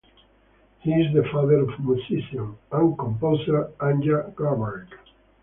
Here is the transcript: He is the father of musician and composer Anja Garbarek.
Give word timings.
He 0.79 0.89
is 0.93 1.13
the 1.13 1.29
father 1.31 1.59
of 1.59 1.79
musician 1.79 2.57
and 2.71 2.97
composer 2.97 3.71
Anja 3.79 4.33
Garbarek. 4.33 4.87